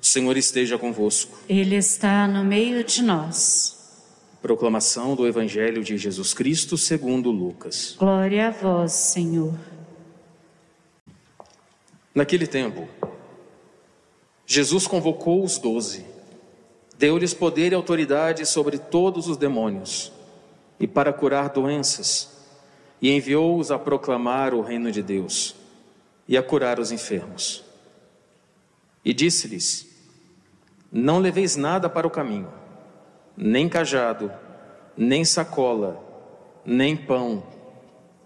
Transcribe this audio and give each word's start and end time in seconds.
O 0.00 0.06
Senhor 0.06 0.36
esteja 0.36 0.78
convosco. 0.78 1.38
Ele 1.46 1.76
está 1.76 2.26
no 2.26 2.42
meio 2.42 2.82
de 2.82 3.02
nós. 3.02 3.78
Proclamação 4.40 5.14
do 5.14 5.26
Evangelho 5.26 5.84
de 5.84 5.98
Jesus 5.98 6.32
Cristo 6.32 6.78
segundo 6.78 7.30
Lucas. 7.30 7.96
Glória 7.98 8.48
a 8.48 8.50
vós, 8.50 8.92
Senhor. 8.92 9.54
Naquele 12.14 12.46
tempo, 12.46 12.88
Jesus 14.46 14.86
convocou 14.86 15.44
os 15.44 15.58
doze, 15.58 16.06
deu-lhes 16.98 17.34
poder 17.34 17.72
e 17.72 17.74
autoridade 17.74 18.46
sobre 18.46 18.78
todos 18.78 19.28
os 19.28 19.36
demônios 19.36 20.10
e 20.80 20.88
para 20.88 21.12
curar 21.12 21.50
doenças, 21.50 22.30
e 23.02 23.10
enviou-os 23.10 23.70
a 23.70 23.78
proclamar 23.78 24.54
o 24.54 24.62
reino 24.62 24.90
de 24.90 25.02
Deus 25.02 25.54
e 26.26 26.36
a 26.38 26.42
curar 26.42 26.80
os 26.80 26.90
enfermos. 26.90 27.62
E 29.04 29.12
disse-lhes: 29.12 29.89
Não 30.92 31.18
leveis 31.18 31.56
nada 31.56 31.88
para 31.88 32.06
o 32.06 32.10
caminho, 32.10 32.52
nem 33.36 33.68
cajado, 33.68 34.32
nem 34.96 35.24
sacola, 35.24 36.02
nem 36.64 36.96
pão, 36.96 37.44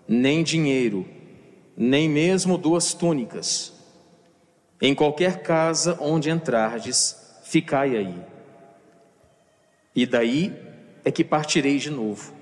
nem 0.08 0.42
dinheiro, 0.42 1.06
nem 1.76 2.08
mesmo 2.08 2.56
duas 2.56 2.94
túnicas. 2.94 3.72
Em 4.80 4.94
qualquer 4.94 5.42
casa 5.42 5.96
onde 6.00 6.30
entrardes, 6.30 7.40
ficai 7.44 7.96
aí. 7.96 8.22
E 9.94 10.06
daí 10.06 10.52
é 11.04 11.10
que 11.10 11.22
partirei 11.22 11.78
de 11.78 11.90
novo. 11.90 12.34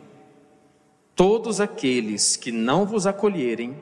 Todos 1.15 1.61
aqueles 1.61 2.37
que 2.37 2.51
não 2.51 2.87
vos 2.87 3.07
acolherem, 3.07 3.77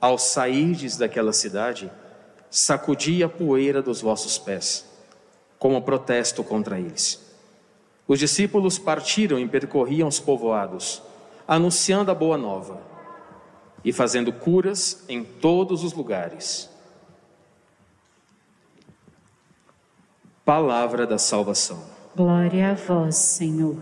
ao 0.00 0.16
sairdes 0.16 0.96
daquela 0.96 1.32
cidade, 1.32 1.90
sacudi 2.48 3.22
a 3.22 3.28
poeira 3.28 3.82
dos 3.82 4.00
vossos 4.00 4.38
pés, 4.38 4.89
como 5.60 5.82
protesto 5.82 6.42
contra 6.42 6.80
eles. 6.80 7.20
Os 8.08 8.18
discípulos 8.18 8.78
partiram 8.78 9.38
e 9.38 9.46
percorriam 9.46 10.08
os 10.08 10.18
povoados, 10.18 11.02
anunciando 11.46 12.10
a 12.10 12.14
boa 12.14 12.38
nova 12.38 12.80
e 13.84 13.92
fazendo 13.92 14.32
curas 14.32 15.04
em 15.06 15.22
todos 15.22 15.84
os 15.84 15.92
lugares. 15.92 16.70
Palavra 20.44 21.06
da 21.06 21.18
salvação. 21.18 21.84
Glória 22.16 22.70
a 22.70 22.74
vós, 22.74 23.16
Senhor. 23.16 23.78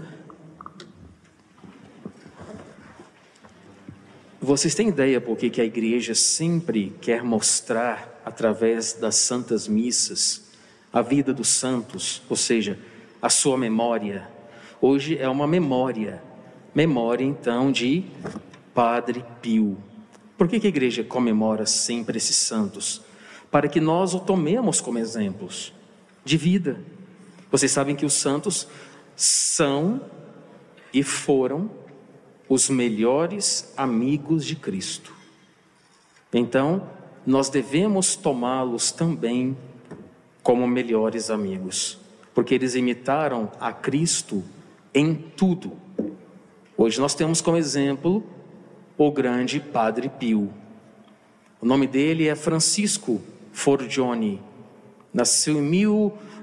Vocês 4.41 4.75
têm 4.75 4.89
ideia 4.89 5.21
por 5.21 5.37
que 5.37 5.61
a 5.61 5.65
igreja 5.65 6.15
sempre 6.15 6.91
quer 7.01 7.23
mostrar, 7.23 8.21
através 8.25 8.95
das 8.95 9.15
santas 9.15 9.69
missas, 9.69 10.48
a 10.99 11.03
vida 11.03 11.33
dos 11.33 11.49
santos, 11.49 12.23
ou 12.29 12.37
seja, 12.37 12.77
a 13.23 13.31
sua 13.31 13.57
memória? 13.57 14.29
Hoje 14.81 15.17
é 15.17 15.29
uma 15.29 15.47
memória, 15.47 16.21
memória 16.75 17.25
então 17.25 17.71
de 17.71 18.05
Padre 18.75 19.25
Pio. 19.41 19.79
Por 20.37 20.49
que 20.49 20.57
a 20.57 20.69
igreja 20.69 21.05
comemora 21.05 21.67
sempre 21.67 22.19
esses 22.19 22.35
santos? 22.35 23.01
Para 23.49 23.69
que 23.69 23.81
nós 23.81 24.13
o 24.13 24.19
tomemos 24.19 24.81
como 24.81 24.99
exemplos 24.99 25.73
de 26.25 26.37
vida. 26.37 26.81
Vocês 27.49 27.71
sabem 27.71 27.95
que 27.95 28.05
os 28.05 28.15
santos 28.15 28.67
são 29.15 30.01
e 30.93 31.05
foram 31.05 31.71
os 32.49 32.69
melhores 32.69 33.73
amigos 33.77 34.45
de 34.45 34.57
Cristo. 34.57 35.15
Então, 36.33 36.91
nós 37.25 37.49
devemos 37.49 38.17
tomá-los 38.17 38.91
também 38.91 39.57
como 40.49 40.67
melhores 40.67 41.29
amigos, 41.29 41.99
porque 42.33 42.55
eles 42.55 42.75
imitaram 42.75 43.53
a 43.61 43.71
Cristo 43.71 44.43
em 44.95 45.15
tudo. 45.15 45.73
Hoje 46.75 46.99
nós 46.99 47.15
temos 47.15 47.43
como 47.43 47.59
exemplo 47.59 48.25
o 48.97 49.13
grande 49.13 49.61
Padre 49.61 50.09
Pio. 50.09 50.51
O 51.61 51.67
nome 51.67 51.87
dele 51.87 52.29
é 52.29 52.35
Francisco 52.35 53.21
Forgione. 53.53 54.41
Nasceu 55.13 55.59
em 55.59 55.63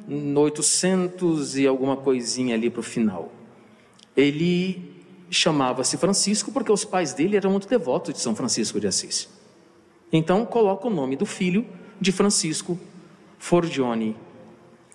1800 0.08 1.58
e 1.58 1.66
alguma 1.66 1.98
coisinha 1.98 2.54
ali 2.54 2.70
para 2.70 2.82
o 2.82 2.84
final. 2.84 3.32
Ele 4.16 5.02
chamava-se 5.32 5.98
Francisco 5.98 6.52
porque 6.52 6.72
os 6.72 6.86
pais 6.86 7.12
dele 7.12 7.38
eram 7.38 7.50
muito 7.50 7.68
devotos 7.68 8.14
de 8.14 8.20
São 8.20 8.36
Francisco 8.36 8.80
de 8.80 8.86
Assis. 8.86 9.28
Então 10.14 10.46
coloca 10.46 10.86
o 10.86 10.92
nome 10.92 11.16
do 11.16 11.26
filho 11.26 11.66
de 12.00 12.12
Francisco 12.12 12.80
Forgione. 13.38 14.16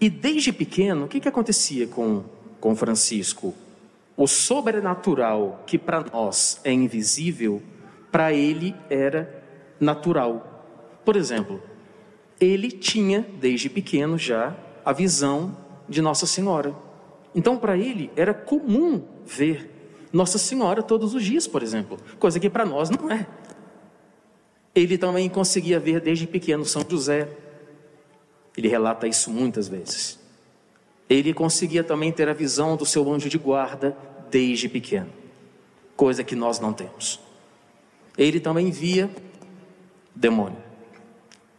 E 0.00 0.08
desde 0.08 0.52
pequeno, 0.52 1.04
o 1.04 1.08
que, 1.08 1.20
que 1.20 1.28
acontecia 1.28 1.86
com, 1.86 2.24
com 2.60 2.74
Francisco? 2.74 3.54
O 4.16 4.26
sobrenatural, 4.26 5.62
que 5.66 5.78
para 5.78 6.04
nós 6.12 6.60
é 6.64 6.72
invisível, 6.72 7.62
para 8.10 8.32
ele 8.32 8.74
era 8.88 9.42
natural. 9.78 11.00
Por 11.04 11.16
exemplo, 11.16 11.62
ele 12.40 12.70
tinha, 12.70 13.26
desde 13.38 13.68
pequeno 13.68 14.18
já, 14.18 14.56
a 14.84 14.92
visão 14.92 15.56
de 15.88 16.00
Nossa 16.00 16.26
Senhora. 16.26 16.74
Então, 17.34 17.56
para 17.56 17.76
ele, 17.76 18.10
era 18.16 18.34
comum 18.34 19.02
ver 19.24 19.70
nossa 20.12 20.38
Senhora 20.38 20.82
todos 20.82 21.14
os 21.14 21.24
dias, 21.24 21.46
por 21.46 21.62
exemplo, 21.62 21.98
coisa 22.18 22.40
que 22.40 22.50
para 22.50 22.66
nós 22.66 22.90
não 22.90 23.10
é. 23.10 23.26
Ele 24.74 24.98
também 24.98 25.28
conseguia 25.28 25.78
ver 25.78 26.00
desde 26.00 26.26
pequeno 26.26 26.64
São 26.64 26.84
José. 26.88 27.28
Ele 28.56 28.68
relata 28.68 29.06
isso 29.06 29.30
muitas 29.30 29.68
vezes. 29.68 30.18
Ele 31.08 31.34
conseguia 31.34 31.82
também 31.82 32.12
ter 32.12 32.28
a 32.28 32.32
visão 32.32 32.76
do 32.76 32.86
seu 32.86 33.10
anjo 33.12 33.28
de 33.28 33.38
guarda 33.38 33.96
desde 34.30 34.68
pequeno, 34.68 35.10
coisa 35.96 36.22
que 36.22 36.36
nós 36.36 36.60
não 36.60 36.72
temos. 36.72 37.20
Ele 38.16 38.38
também 38.38 38.70
via 38.70 39.10
demônio 40.14 40.58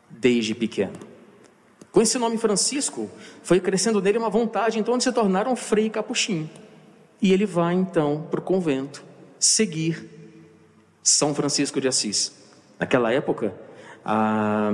desde 0.09 0.53
pequeno. 0.53 0.93
Com 1.91 2.01
esse 2.01 2.17
nome 2.17 2.37
Francisco, 2.37 3.09
foi 3.43 3.59
crescendo 3.59 4.01
nele 4.01 4.17
uma 4.17 4.29
vontade 4.29 4.79
então 4.79 4.97
de 4.97 5.03
se 5.03 5.11
tornar 5.11 5.47
um 5.47 5.55
frei 5.55 5.89
capuchinho. 5.89 6.49
E 7.21 7.33
ele 7.33 7.45
vai 7.45 7.73
então 7.73 8.27
para 8.31 8.39
o 8.39 8.43
convento 8.43 9.03
seguir 9.37 10.09
São 11.03 11.35
Francisco 11.35 11.81
de 11.81 11.87
Assis. 11.87 12.33
Naquela 12.79 13.11
época, 13.11 13.53
a, 14.03 14.71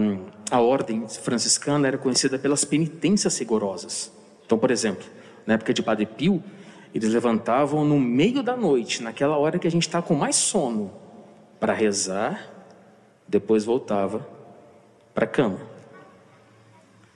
a 0.50 0.62
ordem 0.62 1.08
franciscana 1.08 1.88
era 1.88 1.98
conhecida 1.98 2.40
pelas 2.40 2.64
penitências 2.64 3.38
rigorosas. 3.38 4.12
Então, 4.46 4.58
por 4.58 4.72
exemplo, 4.72 5.06
na 5.46 5.56
época 5.56 5.74
de 5.74 5.84
Padre 5.84 6.06
Pio, 6.06 6.44
eles 6.94 7.12
levantavam 7.12 7.84
no 7.86 8.00
meio 8.00 8.42
da 8.42 8.56
noite, 8.56 9.04
naquela 9.04 9.38
hora 9.38 9.60
que 9.60 9.68
a 9.68 9.72
gente 9.72 9.88
está 9.88 10.02
com 10.02 10.16
mais 10.16 10.36
sono, 10.36 10.92
para 11.60 11.74
rezar, 11.74 12.52
depois 13.28 13.66
voltava 13.66 14.28
para 15.14 15.26
a 15.26 15.28
cama. 15.28 15.60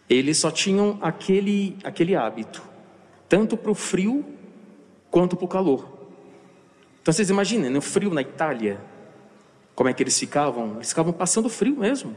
Eles 0.09 0.37
só 0.37 0.51
tinham 0.51 0.97
aquele, 1.01 1.77
aquele 1.83 2.15
hábito, 2.15 2.61
tanto 3.29 3.55
para 3.55 3.71
o 3.71 3.75
frio 3.75 4.25
quanto 5.09 5.37
para 5.37 5.45
o 5.45 5.47
calor. 5.47 5.87
Então 7.01 7.13
vocês 7.13 7.29
imaginem, 7.29 7.69
no 7.69 7.81
frio 7.81 8.13
na 8.13 8.21
Itália, 8.21 8.79
como 9.81 9.89
é 9.89 9.93
que 9.95 10.03
eles 10.03 10.19
ficavam? 10.19 10.75
Eles 10.75 10.89
ficavam 10.89 11.11
passando 11.11 11.49
frio 11.49 11.75
mesmo. 11.75 12.15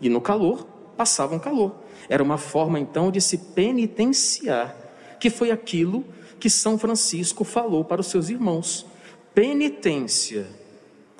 E 0.00 0.08
no 0.08 0.18
calor, 0.18 0.66
passavam 0.96 1.38
calor. 1.38 1.74
Era 2.08 2.22
uma 2.22 2.38
forma 2.38 2.80
então 2.80 3.10
de 3.10 3.20
se 3.20 3.36
penitenciar, 3.36 4.74
que 5.20 5.28
foi 5.28 5.50
aquilo 5.50 6.06
que 6.40 6.48
São 6.48 6.78
Francisco 6.78 7.44
falou 7.44 7.84
para 7.84 8.00
os 8.00 8.06
seus 8.06 8.30
irmãos: 8.30 8.86
penitência 9.34 10.46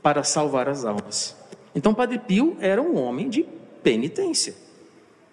para 0.02 0.24
salvar 0.24 0.66
as 0.66 0.86
almas. 0.86 1.36
Então, 1.74 1.92
Padre 1.92 2.18
Pio 2.20 2.56
era 2.58 2.80
um 2.80 2.96
homem 2.96 3.28
de 3.28 3.44
penitência. 3.82 4.54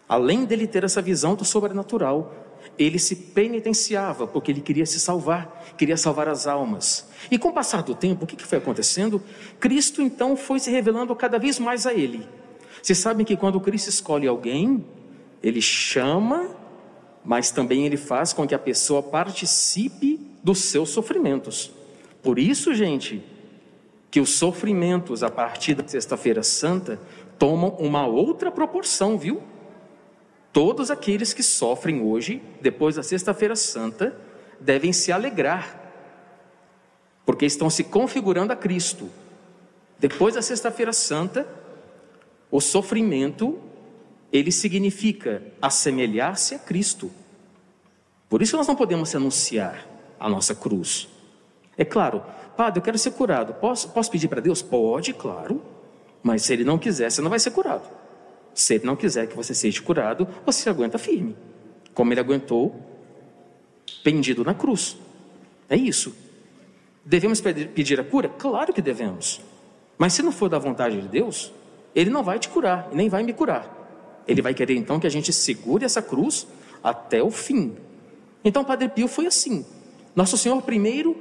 Além 0.09 0.43
dele 0.43 0.67
ter 0.67 0.83
essa 0.83 1.01
visão 1.01 1.35
do 1.35 1.45
sobrenatural, 1.45 2.33
ele 2.79 2.97
se 2.97 3.13
penitenciava 3.13 4.25
porque 4.25 4.49
ele 4.49 4.61
queria 4.61 4.85
se 4.85 5.01
salvar, 5.01 5.73
queria 5.77 5.97
salvar 5.97 6.29
as 6.29 6.47
almas. 6.47 7.09
E 7.29 7.37
com 7.37 7.49
o 7.49 7.53
passar 7.53 7.83
do 7.83 7.93
tempo, 7.93 8.23
o 8.23 8.27
que 8.27 8.41
foi 8.41 8.57
acontecendo? 8.57 9.21
Cristo 9.59 10.01
então 10.01 10.37
foi 10.37 10.59
se 10.59 10.71
revelando 10.71 11.13
cada 11.13 11.37
vez 11.37 11.59
mais 11.59 11.85
a 11.85 11.93
ele. 11.93 12.25
Vocês 12.81 12.97
sabem 12.97 13.25
que 13.25 13.35
quando 13.35 13.59
Cristo 13.59 13.89
escolhe 13.89 14.25
alguém, 14.25 14.85
ele 15.43 15.61
chama, 15.61 16.49
mas 17.25 17.51
também 17.51 17.85
ele 17.85 17.97
faz 17.97 18.31
com 18.31 18.47
que 18.47 18.55
a 18.55 18.59
pessoa 18.59 19.03
participe 19.03 20.17
dos 20.41 20.59
seus 20.59 20.89
sofrimentos. 20.89 21.71
Por 22.23 22.39
isso, 22.39 22.73
gente, 22.73 23.21
que 24.09 24.21
os 24.21 24.29
sofrimentos 24.29 25.21
a 25.21 25.29
partir 25.29 25.75
da 25.75 25.85
Sexta-feira 25.85 26.43
Santa 26.43 26.97
tomam 27.37 27.71
uma 27.71 28.07
outra 28.07 28.49
proporção, 28.49 29.17
viu? 29.17 29.41
Todos 30.51 30.89
aqueles 30.89 31.33
que 31.33 31.43
sofrem 31.43 32.01
hoje, 32.01 32.41
depois 32.61 32.95
da 32.95 33.03
Sexta-feira 33.03 33.55
Santa, 33.55 34.15
devem 34.59 34.91
se 34.91 35.11
alegrar, 35.11 35.91
porque 37.25 37.45
estão 37.45 37.69
se 37.69 37.83
configurando 37.83 38.51
a 38.51 38.55
Cristo. 38.55 39.09
Depois 39.99 40.35
da 40.35 40.41
Sexta-feira 40.41 40.91
Santa, 40.91 41.47
o 42.49 42.59
sofrimento 42.59 43.59
ele 44.31 44.51
significa 44.51 45.43
assemelhar-se 45.61 46.55
a 46.55 46.59
Cristo. 46.59 47.11
Por 48.27 48.41
isso 48.41 48.57
nós 48.57 48.67
não 48.67 48.75
podemos 48.75 49.13
anunciar 49.15 49.87
a 50.19 50.29
nossa 50.29 50.53
cruz. 50.53 51.07
É 51.77 51.85
claro, 51.85 52.23
Padre, 52.55 52.79
eu 52.79 52.83
quero 52.83 52.97
ser 52.97 53.11
curado. 53.11 53.53
Posso, 53.53 53.89
posso 53.89 54.11
pedir 54.11 54.27
para 54.27 54.41
Deus? 54.41 54.61
Pode, 54.61 55.13
claro. 55.13 55.61
Mas 56.21 56.43
se 56.43 56.53
Ele 56.53 56.63
não 56.63 56.77
quiser, 56.77 57.09
você 57.09 57.21
não 57.21 57.29
vai 57.29 57.39
ser 57.39 57.51
curado. 57.51 57.89
Se 58.53 58.75
Ele 58.75 58.85
não 58.85 58.95
quiser 58.95 59.27
que 59.27 59.35
você 59.35 59.53
seja 59.53 59.81
curado, 59.81 60.27
você 60.45 60.69
aguenta 60.69 60.97
firme. 60.97 61.35
Como 61.93 62.13
Ele 62.13 62.19
aguentou, 62.19 62.75
pendido 64.03 64.43
na 64.43 64.53
cruz. 64.53 64.97
É 65.69 65.75
isso. 65.75 66.15
Devemos 67.05 67.41
pedir 67.41 67.99
a 67.99 68.03
cura? 68.03 68.29
Claro 68.29 68.73
que 68.73 68.81
devemos. 68.81 69.41
Mas 69.97 70.13
se 70.13 70.21
não 70.21 70.31
for 70.31 70.49
da 70.49 70.59
vontade 70.59 71.01
de 71.01 71.07
Deus, 71.07 71.51
Ele 71.95 72.09
não 72.09 72.23
vai 72.23 72.39
te 72.39 72.49
curar 72.49 72.89
nem 72.93 73.09
vai 73.09 73.23
me 73.23 73.33
curar. 73.33 73.77
Ele 74.27 74.41
vai 74.41 74.53
querer 74.53 74.75
então 74.75 74.99
que 74.99 75.07
a 75.07 75.09
gente 75.09 75.33
segure 75.33 75.83
essa 75.83 76.01
cruz 76.01 76.47
até 76.83 77.21
o 77.21 77.31
fim. 77.31 77.75
Então, 78.43 78.63
Padre 78.63 78.87
Pio 78.89 79.07
foi 79.07 79.25
assim. 79.25 79.65
Nosso 80.15 80.37
Senhor 80.37 80.61
primeiro 80.61 81.15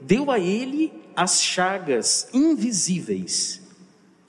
deu 0.00 0.30
a 0.30 0.38
ele 0.38 0.92
as 1.14 1.42
chagas 1.42 2.28
invisíveis. 2.32 3.62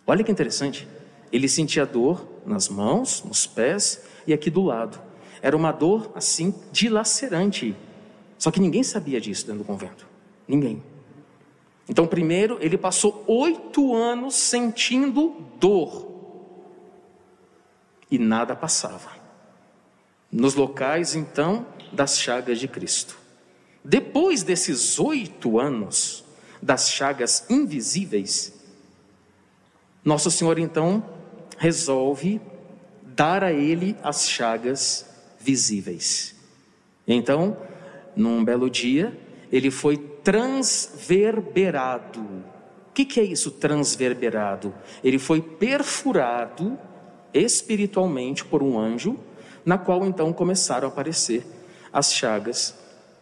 Olha 0.06 0.24
que 0.24 0.32
interessante. 0.32 0.88
Ele 1.32 1.48
sentia 1.48 1.86
dor 1.86 2.28
nas 2.46 2.70
mãos, 2.70 3.24
nos 3.24 3.46
pés 3.46 4.04
e 4.26 4.34
aqui 4.34 4.50
do 4.50 4.64
lado. 4.64 5.00
Era 5.42 5.56
uma 5.56 5.72
dor 5.72 6.12
assim 6.16 6.54
dilacerante. 6.72 7.76
Só 8.38 8.52
que 8.52 8.60
ninguém 8.60 8.84
sabia 8.84 9.22
disso 9.22 9.46
dentro 9.46 9.60
do 9.60 9.66
convento. 9.66 10.08
Ninguém. 10.48 10.82
Então, 11.88 12.06
primeiro, 12.06 12.58
ele 12.62 12.78
passou 12.78 13.24
oito 13.28 13.96
anos 13.96 14.36
sentindo 14.36 15.36
dor 15.60 16.10
e 18.10 18.18
nada 18.18 18.56
passava. 18.56 19.12
Nos 20.32 20.56
locais, 20.56 21.16
então, 21.16 21.66
das 21.92 22.20
chagas 22.20 22.60
de 22.60 22.68
Cristo. 22.68 23.18
Depois 23.84 24.44
desses 24.44 25.00
oito 25.00 25.60
anos 25.60 26.24
das 26.62 26.90
chagas 26.90 27.46
invisíveis, 27.50 28.60
Nosso 30.04 30.32
Senhor 30.32 30.58
então 30.58 31.04
resolve 31.60 32.42
dar 33.04 33.44
a 33.44 33.52
ele 33.52 33.96
as 34.02 34.30
chagas 34.30 35.06
visíveis. 35.38 36.34
Então, 37.06 37.58
num 38.16 38.44
belo 38.44 38.68
dia, 38.70 39.16
ele 39.52 39.70
foi 39.70 39.98
transverberado. 39.98 42.22
O 42.22 42.94
que, 42.94 43.04
que 43.04 43.20
é 43.20 43.24
isso, 43.24 43.52
transverberado? 43.52 44.74
Ele 45.04 45.20
foi 45.20 45.42
perfurado 45.42 46.80
espiritualmente 47.34 48.46
por 48.46 48.64
um 48.64 48.80
anjo, 48.80 49.20
na 49.66 49.78
qual 49.78 50.06
então 50.06 50.32
começaram 50.32 50.88
a 50.88 50.92
aparecer 50.92 51.46
as 51.92 52.14
chagas 52.14 52.74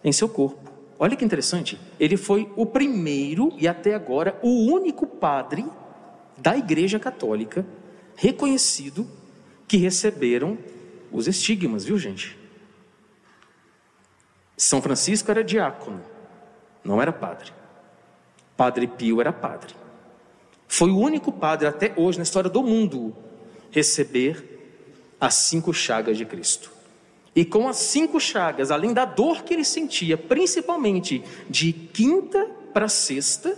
em 0.03 0.11
seu 0.11 0.29
corpo. 0.29 0.71
Olha 0.99 1.15
que 1.15 1.25
interessante, 1.25 1.79
ele 1.99 2.17
foi 2.17 2.51
o 2.55 2.65
primeiro 2.65 3.51
e 3.57 3.67
até 3.67 3.95
agora 3.95 4.37
o 4.43 4.71
único 4.71 5.07
padre 5.07 5.65
da 6.37 6.57
Igreja 6.57 6.99
Católica 6.99 7.65
reconhecido 8.17 9.07
que 9.67 9.77
receberam 9.77 10.57
os 11.11 11.27
estigmas, 11.27 11.85
viu 11.85 11.97
gente? 11.97 12.37
São 14.57 14.81
Francisco 14.81 15.29
era 15.29 15.43
diácono, 15.43 16.03
não 16.83 17.01
era 17.01 17.13
padre. 17.13 17.53
Padre 18.57 18.87
Pio 18.87 19.21
era 19.21 19.31
padre. 19.31 19.75
Foi 20.67 20.89
o 20.89 20.97
único 20.97 21.31
padre 21.31 21.67
até 21.67 21.93
hoje 21.95 22.17
na 22.17 22.23
história 22.23 22.49
do 22.49 22.63
mundo 22.63 23.15
receber 23.71 25.15
as 25.21 25.35
cinco 25.35 25.71
chagas 25.71 26.17
de 26.17 26.25
Cristo. 26.25 26.71
E 27.35 27.45
com 27.45 27.67
as 27.67 27.77
cinco 27.77 28.19
chagas, 28.19 28.71
além 28.71 28.93
da 28.93 29.05
dor 29.05 29.43
que 29.43 29.53
ele 29.53 29.63
sentia, 29.63 30.17
principalmente 30.17 31.23
de 31.47 31.71
quinta 31.71 32.49
para 32.73 32.89
sexta, 32.89 33.55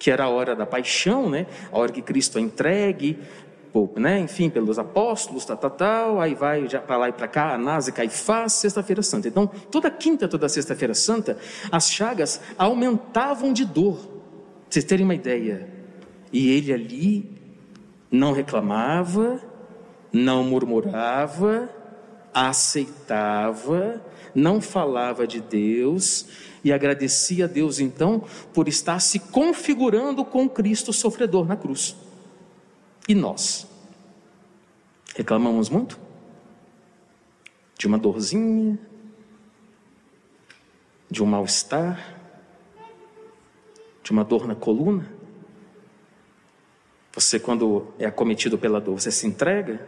que 0.00 0.10
era 0.10 0.24
a 0.24 0.28
hora 0.28 0.56
da 0.56 0.66
paixão, 0.66 1.30
né? 1.30 1.46
A 1.70 1.78
hora 1.78 1.92
que 1.92 2.02
Cristo 2.02 2.38
é 2.38 2.40
entregue, 2.40 3.18
né? 3.96 4.20
Enfim, 4.20 4.48
pelos 4.48 4.78
apóstolos, 4.78 5.44
tal, 5.44 5.56
tal, 5.56 5.70
tal, 5.70 6.20
aí 6.20 6.34
vai 6.34 6.68
para 6.68 6.96
lá 6.96 7.08
e 7.08 7.12
para 7.12 7.26
cá, 7.26 7.54
Anás 7.54 7.88
e 7.88 7.92
Caifás, 7.92 8.52
sexta-feira 8.52 9.02
santa. 9.02 9.26
Então, 9.26 9.46
toda 9.70 9.90
quinta, 9.90 10.28
toda 10.28 10.48
sexta-feira 10.48 10.94
santa, 10.94 11.36
as 11.72 11.90
chagas 11.90 12.40
aumentavam 12.56 13.52
de 13.52 13.64
dor. 13.64 13.96
Pra 13.96 14.70
vocês 14.70 14.84
terem 14.84 15.04
uma 15.04 15.14
ideia. 15.14 15.68
E 16.32 16.50
ele 16.50 16.72
ali 16.72 17.30
não 18.10 18.32
reclamava, 18.32 19.40
não 20.12 20.44
murmurava, 20.44 21.68
aceitava, 22.32 24.00
não 24.34 24.60
falava 24.60 25.26
de 25.26 25.40
Deus 25.40 26.26
e 26.62 26.72
agradecia 26.72 27.44
a 27.44 27.48
Deus 27.48 27.78
então 27.78 28.22
por 28.52 28.68
estar 28.68 29.00
se 29.00 29.18
configurando 29.18 30.24
com 30.24 30.48
Cristo 30.48 30.92
sofredor 30.92 31.46
na 31.46 31.56
cruz. 31.56 32.03
E 33.08 33.14
nós? 33.14 33.66
Reclamamos 35.14 35.68
muito? 35.68 35.98
De 37.78 37.86
uma 37.86 37.98
dorzinha? 37.98 38.78
De 41.10 41.22
um 41.22 41.26
mal-estar? 41.26 42.18
De 44.02 44.10
uma 44.10 44.24
dor 44.24 44.46
na 44.46 44.54
coluna? 44.54 45.12
Você, 47.12 47.38
quando 47.38 47.94
é 47.98 48.06
acometido 48.06 48.58
pela 48.58 48.80
dor, 48.80 49.00
você 49.00 49.10
se 49.10 49.26
entrega? 49.26 49.86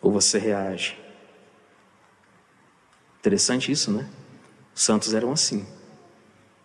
Ou 0.00 0.12
você 0.12 0.38
reage? 0.38 0.98
Interessante 3.18 3.72
isso, 3.72 3.90
né? 3.90 4.08
Os 4.72 4.82
santos 4.82 5.14
eram 5.14 5.32
assim. 5.32 5.66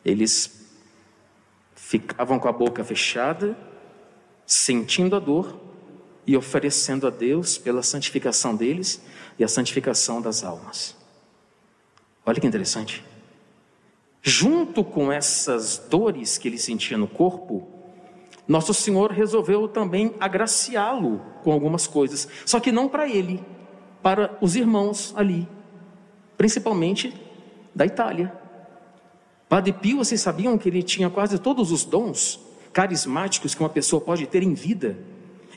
Eles 0.05 0.69
ficavam 1.73 2.37
com 2.37 2.47
a 2.47 2.51
boca 2.51 2.83
fechada, 2.83 3.57
sentindo 4.51 5.15
a 5.15 5.19
dor 5.19 5.57
e 6.27 6.35
oferecendo 6.35 7.07
a 7.07 7.09
Deus 7.09 7.57
pela 7.57 7.81
santificação 7.81 8.53
deles 8.53 9.01
e 9.39 9.45
a 9.45 9.47
santificação 9.47 10.21
das 10.21 10.43
almas. 10.43 10.93
Olha 12.25 12.39
que 12.39 12.45
interessante. 12.45 13.01
Junto 14.21 14.83
com 14.83 15.09
essas 15.09 15.77
dores 15.89 16.37
que 16.37 16.49
ele 16.49 16.57
sentia 16.57 16.97
no 16.97 17.07
corpo, 17.07 17.65
nosso 18.45 18.73
Senhor 18.73 19.11
resolveu 19.11 19.69
também 19.69 20.13
agraciá-lo 20.19 21.21
com 21.43 21.53
algumas 21.53 21.87
coisas, 21.87 22.27
só 22.45 22.59
que 22.59 22.73
não 22.73 22.89
para 22.89 23.07
ele, 23.07 23.41
para 24.03 24.37
os 24.41 24.57
irmãos 24.57 25.13
ali, 25.15 25.47
principalmente 26.37 27.13
da 27.73 27.85
Itália. 27.85 28.37
Padre 29.47 29.71
Pio, 29.71 29.99
vocês 29.99 30.19
sabiam 30.19 30.57
que 30.57 30.67
ele 30.67 30.83
tinha 30.83 31.09
quase 31.09 31.39
todos 31.39 31.71
os 31.71 31.85
dons 31.85 32.50
carismáticos 32.73 33.53
que 33.53 33.61
uma 33.61 33.69
pessoa 33.69 34.01
pode 34.01 34.25
ter 34.27 34.43
em 34.43 34.53
vida? 34.53 34.97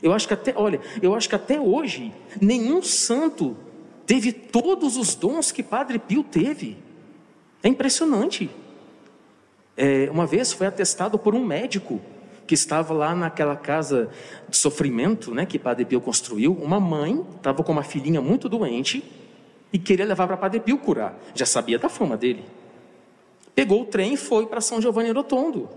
Eu 0.01 0.13
acho 0.13 0.27
que 0.27 0.33
até, 0.33 0.53
olha, 0.55 0.79
eu 1.01 1.15
acho 1.15 1.27
que 1.27 1.35
até 1.35 1.59
hoje 1.59 2.13
nenhum 2.41 2.81
santo 2.81 3.55
teve 4.05 4.31
todos 4.31 4.97
os 4.97 5.15
dons 5.15 5.51
que 5.51 5.63
Padre 5.63 5.97
Pio 5.97 6.23
teve. 6.23 6.77
É 7.63 7.67
impressionante. 7.67 8.49
É, 9.75 10.09
uma 10.11 10.25
vez 10.25 10.53
foi 10.53 10.67
atestado 10.67 11.17
por 11.17 11.33
um 11.33 11.43
médico 11.43 11.99
que 12.45 12.53
estava 12.53 12.93
lá 12.93 13.15
naquela 13.15 13.55
casa 13.55 14.09
de 14.47 14.55
sofrimento, 14.55 15.33
né, 15.33 15.45
que 15.45 15.57
Padre 15.57 15.85
Pio 15.85 15.99
construiu. 15.99 16.53
Uma 16.53 16.79
mãe 16.79 17.25
estava 17.37 17.63
com 17.63 17.71
uma 17.71 17.83
filhinha 17.83 18.21
muito 18.21 18.47
doente 18.47 19.03
e 19.73 19.79
queria 19.79 20.05
levar 20.05 20.27
para 20.27 20.37
Padre 20.37 20.59
Pio 20.59 20.77
curar. 20.77 21.17
Já 21.33 21.45
sabia 21.45 21.79
da 21.79 21.89
fama 21.89 22.15
dele. 22.15 22.45
Pegou 23.55 23.81
o 23.81 23.85
trem 23.85 24.13
e 24.13 24.17
foi 24.17 24.45
para 24.45 24.61
São 24.61 24.81
Giovanni 24.81 25.11
Rotondo. 25.11 25.67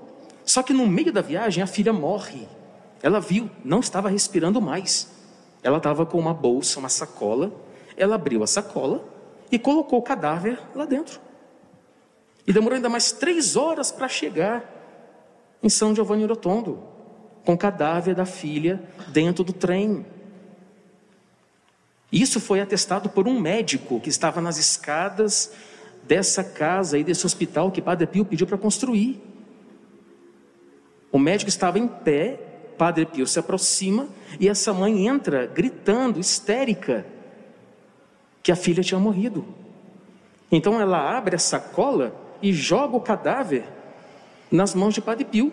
Só 0.48 0.62
que 0.62 0.72
no 0.72 0.86
meio 0.86 1.12
da 1.12 1.20
viagem 1.20 1.62
a 1.62 1.66
filha 1.66 1.92
morre. 1.92 2.48
Ela 3.02 3.20
viu, 3.20 3.50
não 3.62 3.80
estava 3.80 4.08
respirando 4.08 4.62
mais. 4.62 5.06
Ela 5.62 5.76
estava 5.76 6.06
com 6.06 6.18
uma 6.18 6.32
bolsa, 6.32 6.78
uma 6.78 6.88
sacola. 6.88 7.52
Ela 7.98 8.14
abriu 8.14 8.42
a 8.42 8.46
sacola 8.46 9.04
e 9.52 9.58
colocou 9.58 9.98
o 9.98 10.02
cadáver 10.02 10.58
lá 10.74 10.86
dentro. 10.86 11.20
E 12.46 12.52
demorou 12.52 12.76
ainda 12.76 12.88
mais 12.88 13.12
três 13.12 13.56
horas 13.56 13.92
para 13.92 14.08
chegar 14.08 14.64
em 15.62 15.68
São 15.68 15.94
Giovanni 15.94 16.24
Rotondo, 16.24 16.82
com 17.44 17.52
o 17.52 17.58
cadáver 17.58 18.14
da 18.14 18.24
filha 18.24 18.82
dentro 19.08 19.44
do 19.44 19.52
trem. 19.52 20.06
Isso 22.10 22.40
foi 22.40 22.62
atestado 22.62 23.10
por 23.10 23.28
um 23.28 23.38
médico 23.38 24.00
que 24.00 24.08
estava 24.08 24.40
nas 24.40 24.56
escadas 24.56 25.52
dessa 26.04 26.42
casa 26.42 26.96
e 26.96 27.04
desse 27.04 27.26
hospital 27.26 27.70
que 27.70 27.82
Padre 27.82 28.06
Pio 28.06 28.24
pediu 28.24 28.46
para 28.46 28.56
construir. 28.56 29.27
O 31.10 31.18
médico 31.18 31.48
estava 31.48 31.78
em 31.78 31.88
pé, 31.88 32.38
Padre 32.76 33.06
Pio 33.06 33.26
se 33.26 33.38
aproxima 33.38 34.08
e 34.38 34.48
essa 34.48 34.72
mãe 34.72 35.06
entra 35.06 35.46
gritando, 35.46 36.20
histérica, 36.20 37.06
que 38.42 38.52
a 38.52 38.56
filha 38.56 38.82
tinha 38.82 39.00
morrido. 39.00 39.44
Então 40.50 40.80
ela 40.80 41.16
abre 41.16 41.36
a 41.36 41.38
sacola 41.38 42.14
e 42.40 42.52
joga 42.52 42.96
o 42.96 43.00
cadáver 43.00 43.64
nas 44.50 44.74
mãos 44.74 44.94
de 44.94 45.00
Padre 45.00 45.24
Pio. 45.24 45.52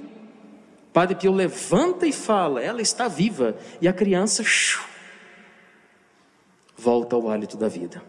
Padre 0.94 1.16
Pio 1.16 1.32
levanta 1.32 2.08
e 2.08 2.14
fala: 2.14 2.62
Ela 2.62 2.82
está 2.82 3.08
viva. 3.08 3.58
E 3.82 3.88
a 3.88 3.94
criança 3.94 4.44
volta 6.78 7.16
ao 7.16 7.30
hálito 7.30 7.58
da 7.58 7.68
vida. 7.68 8.02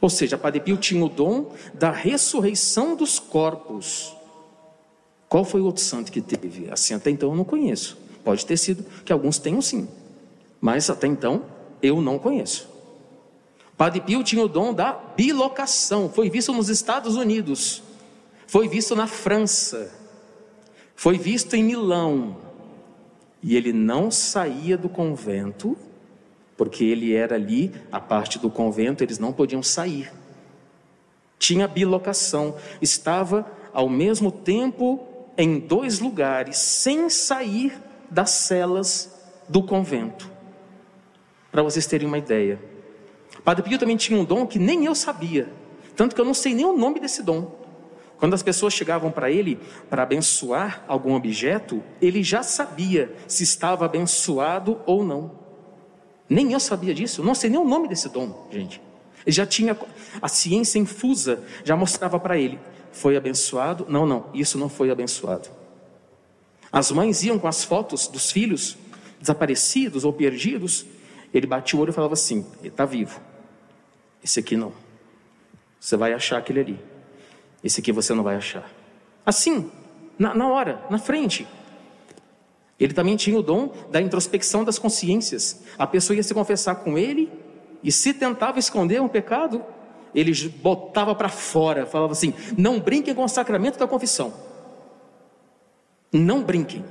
Ou 0.00 0.10
seja, 0.10 0.38
Padre 0.38 0.60
Pio 0.60 0.76
tinha 0.76 1.04
o 1.04 1.08
dom 1.08 1.52
da 1.72 1.90
ressurreição 1.90 2.94
dos 2.94 3.18
corpos. 3.18 4.14
Qual 5.28 5.44
foi 5.44 5.60
o 5.60 5.64
outro 5.64 5.82
santo 5.82 6.12
que 6.12 6.20
teve? 6.20 6.70
Assim, 6.70 6.94
até 6.94 7.10
então 7.10 7.30
eu 7.30 7.36
não 7.36 7.44
conheço. 7.44 7.98
Pode 8.24 8.46
ter 8.46 8.56
sido 8.56 8.84
que 9.04 9.12
alguns 9.12 9.38
tenham 9.38 9.60
sim, 9.60 9.88
mas 10.60 10.88
até 10.88 11.06
então 11.06 11.44
eu 11.82 12.00
não 12.00 12.18
conheço. 12.18 12.68
Padre 13.76 14.00
Pio 14.00 14.22
tinha 14.22 14.42
o 14.42 14.48
dom 14.48 14.72
da 14.72 14.92
bilocação, 14.92 16.08
foi 16.08 16.30
visto 16.30 16.52
nos 16.52 16.68
Estados 16.68 17.16
Unidos, 17.16 17.82
foi 18.46 18.68
visto 18.68 18.94
na 18.94 19.06
França, 19.06 19.92
foi 20.94 21.18
visto 21.18 21.54
em 21.54 21.64
Milão, 21.64 22.36
e 23.42 23.56
ele 23.56 23.72
não 23.72 24.10
saía 24.10 24.78
do 24.78 24.88
convento, 24.88 25.76
porque 26.56 26.84
ele 26.84 27.12
era 27.12 27.34
ali, 27.34 27.72
a 27.90 28.00
parte 28.00 28.38
do 28.38 28.48
convento, 28.48 29.02
eles 29.02 29.18
não 29.18 29.32
podiam 29.32 29.62
sair. 29.62 30.10
Tinha 31.38 31.68
bilocação, 31.68 32.54
estava 32.80 33.44
ao 33.72 33.88
mesmo 33.88 34.30
tempo 34.30 35.06
em 35.36 35.58
dois 35.58 36.00
lugares, 36.00 36.58
sem 36.58 37.08
sair 37.08 37.76
das 38.10 38.30
celas 38.30 39.14
do 39.48 39.62
convento. 39.62 40.30
Para 41.50 41.62
vocês 41.62 41.86
terem 41.86 42.06
uma 42.06 42.18
ideia. 42.18 42.60
Padre 43.44 43.62
Pio 43.62 43.78
também 43.78 43.96
tinha 43.96 44.18
um 44.18 44.24
dom 44.24 44.46
que 44.46 44.58
nem 44.58 44.84
eu 44.84 44.94
sabia, 44.94 45.48
tanto 45.96 46.14
que 46.14 46.20
eu 46.20 46.24
não 46.24 46.34
sei 46.34 46.54
nem 46.54 46.64
o 46.64 46.76
nome 46.76 47.00
desse 47.00 47.22
dom. 47.22 47.62
Quando 48.18 48.34
as 48.34 48.42
pessoas 48.42 48.72
chegavam 48.72 49.10
para 49.10 49.30
ele 49.30 49.58
para 49.90 50.02
abençoar 50.02 50.84
algum 50.88 51.14
objeto, 51.14 51.82
ele 52.00 52.22
já 52.22 52.42
sabia 52.42 53.14
se 53.26 53.42
estava 53.42 53.84
abençoado 53.84 54.80
ou 54.86 55.04
não. 55.04 55.32
Nem 56.28 56.52
eu 56.52 56.60
sabia 56.60 56.94
disso, 56.94 57.20
eu 57.20 57.24
não 57.24 57.34
sei 57.34 57.50
nem 57.50 57.58
o 57.58 57.64
nome 57.64 57.86
desse 57.86 58.08
dom, 58.08 58.48
gente. 58.50 58.80
Ele 59.26 59.34
já 59.34 59.46
tinha 59.46 59.76
a 60.22 60.28
ciência 60.28 60.78
infusa, 60.78 61.42
já 61.64 61.76
mostrava 61.76 62.18
para 62.18 62.38
ele: 62.38 62.58
foi 62.94 63.16
abençoado? 63.16 63.84
Não, 63.88 64.06
não, 64.06 64.30
isso 64.32 64.56
não 64.56 64.68
foi 64.68 64.90
abençoado. 64.90 65.48
As 66.72 66.90
mães 66.90 67.22
iam 67.22 67.38
com 67.38 67.46
as 67.46 67.62
fotos 67.62 68.08
dos 68.08 68.32
filhos 68.32 68.78
desaparecidos 69.20 70.04
ou 70.04 70.12
perdidos, 70.12 70.86
ele 71.32 71.46
batia 71.46 71.78
o 71.78 71.82
olho 71.82 71.90
e 71.90 71.92
falava 71.92 72.14
assim: 72.14 72.46
ele 72.60 72.68
está 72.68 72.84
vivo. 72.84 73.20
Esse 74.22 74.40
aqui 74.40 74.56
não. 74.56 74.72
Você 75.80 75.96
vai 75.96 76.12
achar 76.12 76.38
aquele 76.38 76.60
ali. 76.60 76.80
Esse 77.62 77.80
aqui 77.80 77.92
você 77.92 78.14
não 78.14 78.22
vai 78.22 78.36
achar. 78.36 78.70
Assim, 79.24 79.70
na, 80.18 80.34
na 80.34 80.48
hora, 80.48 80.80
na 80.90 80.98
frente. 80.98 81.46
Ele 82.78 82.92
também 82.92 83.16
tinha 83.16 83.38
o 83.38 83.42
dom 83.42 83.72
da 83.90 84.00
introspecção 84.00 84.64
das 84.64 84.78
consciências. 84.78 85.62
A 85.78 85.86
pessoa 85.86 86.16
ia 86.16 86.22
se 86.22 86.34
confessar 86.34 86.76
com 86.76 86.98
ele 86.98 87.30
e 87.82 87.92
se 87.92 88.14
tentava 88.14 88.58
esconder 88.58 89.00
um 89.00 89.08
pecado, 89.08 89.64
ele 90.14 90.32
botava 90.62 91.14
para 91.14 91.28
fora, 91.28 91.86
falava 91.86 92.12
assim: 92.12 92.32
não 92.56 92.78
brinquem 92.78 93.14
com 93.14 93.24
o 93.24 93.28
sacramento 93.28 93.78
da 93.78 93.86
confissão. 93.86 94.32
Não 96.12 96.42
brinquem. 96.42 96.84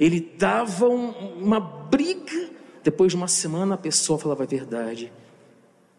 Ele 0.00 0.20
dava 0.36 0.88
um, 0.88 1.10
uma 1.38 1.60
briga. 1.60 2.50
Depois 2.82 3.12
de 3.12 3.16
uma 3.16 3.28
semana, 3.28 3.76
a 3.76 3.78
pessoa 3.78 4.18
falava 4.18 4.42
a 4.42 4.46
verdade. 4.46 5.12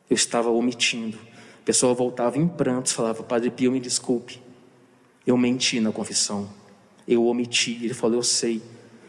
Eu 0.09 0.15
estava 0.15 0.49
omitindo. 0.49 1.17
A 1.61 1.65
pessoa 1.65 1.93
voltava 1.93 2.37
em 2.37 2.47
prantos, 2.47 2.91
falava: 2.91 3.23
Padre 3.23 3.49
Pio, 3.49 3.71
me 3.71 3.79
desculpe. 3.79 4.41
Eu 5.25 5.37
menti 5.37 5.79
na 5.79 5.91
confissão. 5.91 6.49
Eu 7.07 7.25
omiti. 7.25 7.79
Ele 7.81 7.93
falou: 7.93 8.17
Eu 8.17 8.23
sei. 8.23 8.61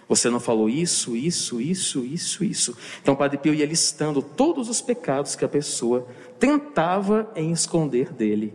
Você 0.08 0.30
não 0.30 0.38
falou 0.38 0.68
isso, 0.68 1.16
isso, 1.16 1.60
isso, 1.60 2.04
isso, 2.04 2.44
isso. 2.44 2.76
Então, 3.02 3.14
o 3.14 3.16
Padre 3.16 3.38
Pio 3.38 3.52
ia 3.52 3.66
listando 3.66 4.22
todos 4.22 4.68
os 4.68 4.80
pecados 4.80 5.34
que 5.34 5.44
a 5.44 5.48
pessoa 5.48 6.06
tentava 6.38 7.30
em 7.34 7.50
esconder 7.50 8.12
dele. 8.12 8.54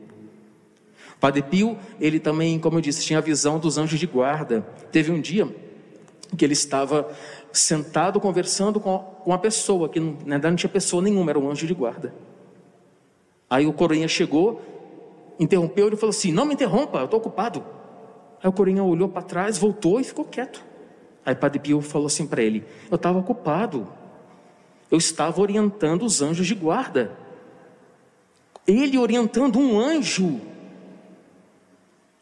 O 1.17 1.19
Padre 1.19 1.41
Pio, 1.41 1.77
ele 1.99 2.19
também, 2.19 2.57
como 2.57 2.77
eu 2.77 2.81
disse, 2.81 3.05
tinha 3.05 3.19
a 3.19 3.21
visão 3.21 3.59
dos 3.59 3.77
anjos 3.77 3.99
de 3.99 4.07
guarda. 4.07 4.61
Teve 4.91 5.11
um 5.11 5.19
dia 5.19 5.53
que 6.37 6.45
ele 6.45 6.53
estava 6.53 7.11
sentado 7.51 8.19
conversando 8.21 8.79
com 8.79 9.21
uma 9.25 9.37
pessoa, 9.37 9.89
que 9.89 9.99
na 9.99 10.13
verdade 10.15 10.51
não 10.51 10.55
tinha 10.55 10.69
pessoa 10.69 11.03
nenhuma, 11.03 11.31
era 11.31 11.39
um 11.39 11.51
anjo 11.51 11.67
de 11.67 11.73
guarda. 11.73 12.13
Aí 13.49 13.67
o 13.67 13.73
coroinha 13.73 14.07
chegou, 14.07 14.61
interrompeu 15.37 15.89
e 15.89 15.97
falou 15.97 16.11
assim: 16.11 16.31
Não 16.31 16.45
me 16.45 16.53
interrompa, 16.53 16.99
eu 16.99 17.05
estou 17.05 17.19
ocupado. 17.19 17.61
Aí 18.41 18.49
o 18.49 18.53
coroinha 18.53 18.81
olhou 18.81 19.09
para 19.09 19.21
trás, 19.21 19.57
voltou 19.57 19.99
e 19.99 20.05
ficou 20.05 20.23
quieto. 20.23 20.70
Aí 21.25 21.35
Padre 21.35 21.59
Pio 21.59 21.81
falou 21.81 22.07
assim 22.07 22.25
para 22.25 22.41
ele: 22.41 22.65
Eu 22.89 22.95
estava 22.95 23.19
ocupado, 23.19 23.87
eu 24.89 24.97
estava 24.97 25.41
orientando 25.41 26.03
os 26.03 26.21
anjos 26.21 26.47
de 26.47 26.55
guarda. 26.55 27.17
Ele 28.67 28.97
orientando 28.97 29.59
um 29.59 29.79
anjo, 29.79 30.39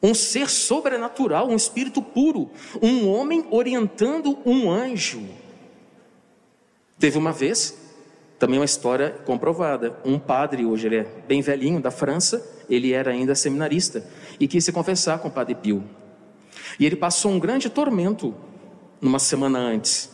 um 0.01 0.13
ser 0.13 0.49
sobrenatural, 0.49 1.49
um 1.49 1.55
espírito 1.55 2.01
puro, 2.01 2.49
um 2.81 3.09
homem 3.09 3.45
orientando 3.51 4.37
um 4.45 4.71
anjo. 4.71 5.21
Teve 6.97 7.17
uma 7.17 7.31
vez 7.31 7.77
também 8.39 8.57
uma 8.57 8.65
história 8.65 9.11
comprovada. 9.25 9.97
Um 10.05 10.17
padre, 10.17 10.65
hoje 10.65 10.87
ele 10.87 10.97
é 10.97 11.03
bem 11.27 11.41
velhinho, 11.41 11.81
da 11.81 11.91
França, 11.91 12.49
ele 12.69 12.93
era 12.93 13.11
ainda 13.11 13.35
seminarista, 13.35 14.05
e 14.39 14.47
quis 14.47 14.63
se 14.63 14.71
confessar 14.71 15.19
com 15.19 15.27
o 15.27 15.31
padre 15.31 15.55
Pio. 15.55 15.83
E 16.79 16.85
ele 16.85 16.95
passou 16.95 17.31
um 17.31 17.39
grande 17.39 17.69
tormento 17.69 18.33
numa 19.01 19.19
semana 19.19 19.59
antes. 19.59 20.09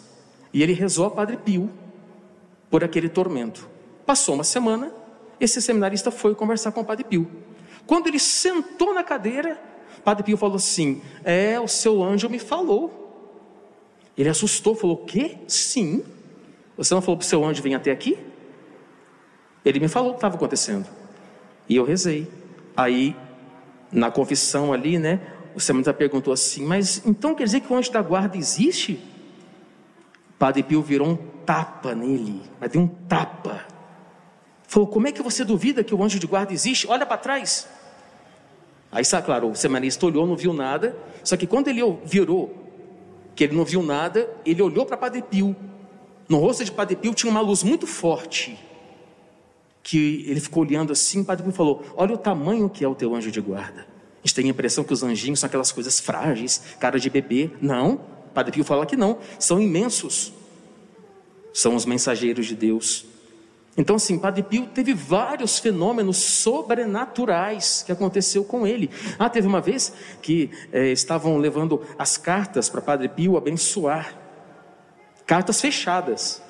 E 0.54 0.64
ele 0.64 0.74
rezou 0.74 1.06
a 1.06 1.12
padre 1.12 1.38
Pio 1.38 1.70
por 2.70 2.84
aquele 2.84 3.10
tormento. 3.10 3.68
Passou 4.06 4.36
uma 4.36 4.44
semana, 4.44 4.92
esse 5.40 5.62
seminarista 5.62 6.12
foi 6.12 6.36
conversar 6.36 6.72
com 6.72 6.82
o 6.82 6.86
padre 6.86 7.04
Pio. 7.04 7.30
Quando 7.86 8.08
ele 8.08 8.20
sentou 8.20 8.94
na 8.94 9.04
cadeira, 9.04 9.60
padre 10.04 10.24
Pio 10.24 10.38
falou 10.38 10.56
assim: 10.56 11.02
É, 11.24 11.60
o 11.60 11.68
seu 11.68 12.04
anjo 12.04 12.30
me 12.30 12.40
falou. 12.40 13.02
Ele 14.18 14.30
assustou, 14.30 14.76
falou: 14.76 14.96
O 14.96 15.06
quê? 15.06 15.38
Sim, 15.48 16.04
você 16.78 16.94
não 16.94 17.02
falou 17.02 17.18
para 17.18 17.26
o 17.26 17.28
seu 17.28 17.44
anjo 17.44 17.62
vir 17.62 17.74
até 17.74 17.92
aqui? 17.92 18.18
Ele 19.64 19.80
me 19.80 19.88
falou 19.88 20.10
o 20.10 20.14
que 20.14 20.18
estava 20.20 20.36
acontecendo. 20.36 20.88
E 21.68 21.76
eu 21.76 21.84
rezei. 21.84 22.28
Aí, 22.78 23.16
na 23.92 24.12
confissão 24.12 24.72
ali, 24.72 25.00
né? 25.00 25.20
O 25.56 25.60
seminarista 25.60 25.94
perguntou 25.94 26.34
assim: 26.34 26.66
Mas 26.66 27.02
então 27.06 27.34
quer 27.34 27.46
dizer 27.46 27.62
que 27.62 27.72
o 27.72 27.76
anjo 27.76 27.92
da 27.92 28.02
guarda 28.02 28.38
existe? 28.38 29.00
Padre 30.38 30.64
Pio 30.64 30.82
virou 30.82 31.08
um 31.08 31.16
tapa 31.46 31.96
nele, 31.96 32.42
mas 32.60 32.72
deu 32.72 32.82
um 32.82 32.88
tapa. 32.88 33.66
Falou: 34.68 34.88
Como 34.88 35.08
é 35.08 35.12
que 35.12 35.24
você 35.24 35.44
duvida 35.44 35.84
que 35.84 35.96
o 35.96 36.04
anjo 36.04 36.20
de 36.20 36.28
guarda 36.28 36.54
existe? 36.54 36.88
Olha 36.88 37.06
para 37.06 37.18
trás. 37.18 37.68
Aí, 38.92 39.04
sabe, 39.04 39.26
claro, 39.26 39.50
o 39.50 39.56
seminarista 39.56 40.06
olhou, 40.06 40.28
não 40.28 40.36
viu 40.36 40.54
nada. 40.54 40.96
Só 41.24 41.36
que 41.36 41.48
quando 41.48 41.68
ele 41.68 41.82
virou, 42.06 42.54
que 43.36 43.44
ele 43.44 43.56
não 43.56 43.66
viu 43.66 43.82
nada, 43.82 44.30
ele 44.46 44.62
olhou 44.62 44.86
para 44.86 44.96
Padre 44.96 45.22
Pio 45.22 45.56
no 46.28 46.40
rosto 46.40 46.66
de 46.66 46.72
Padre 46.72 46.96
Pio 46.96 47.14
tinha 47.14 47.32
uma 47.32 47.42
luz 47.42 47.64
muito 47.64 47.86
forte, 47.86 48.58
que 49.84 50.26
ele 50.28 50.40
ficou 50.40 50.64
olhando 50.64 50.92
assim, 50.92 51.24
Padre 51.24 51.44
Pio 51.44 51.54
falou: 51.54 51.84
Olha 51.96 52.14
o 52.14 52.18
tamanho 52.18 52.70
que 52.70 52.84
é 52.84 52.88
o 52.88 52.96
teu 52.96 53.14
anjo 53.16 53.32
de 53.32 53.40
guarda. 53.40 53.86
A 54.26 54.28
gente 54.28 54.34
tem 54.34 54.46
a 54.48 54.50
impressão 54.50 54.84
que 54.84 54.92
os 54.92 55.04
anjinhos 55.04 55.40
são 55.40 55.46
aquelas 55.46 55.72
coisas 55.72 56.00
frágeis, 56.00 56.60
cara 56.80 57.00
de 57.00 57.12
bebê. 57.12 57.52
Não, 57.62 58.02
Padre 58.34 58.54
Pio 58.54 58.64
fala 58.64 58.84
que 58.84 58.98
não, 58.98 59.20
são 59.38 59.62
imensos. 59.62 60.34
São 61.54 61.76
os 61.76 61.86
mensageiros 61.86 62.48
de 62.48 62.56
Deus. 62.56 63.06
Então, 63.78 63.98
assim, 63.98 64.18
Padre 64.18 64.42
Pio 64.42 64.66
teve 64.66 64.96
vários 64.96 65.60
fenômenos 65.60 66.18
sobrenaturais 66.18 67.84
que 67.86 67.92
aconteceu 67.92 68.44
com 68.44 68.66
ele. 68.66 68.90
Ah, 69.20 69.30
teve 69.30 69.46
uma 69.46 69.62
vez 69.62 69.94
que 70.24 70.50
eh, 70.74 70.92
estavam 70.92 71.38
levando 71.38 71.84
as 71.96 72.18
cartas 72.18 72.68
para 72.68 72.82
Padre 72.82 73.10
Pio 73.10 73.38
abençoar 73.38 74.18
cartas 75.28 75.62
fechadas. 75.62 76.42